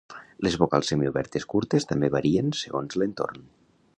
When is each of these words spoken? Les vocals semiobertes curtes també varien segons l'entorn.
Les 0.45 0.55
vocals 0.61 0.89
semiobertes 0.93 1.45
curtes 1.55 1.87
també 1.93 2.11
varien 2.17 2.51
segons 2.63 3.01
l'entorn. 3.03 3.49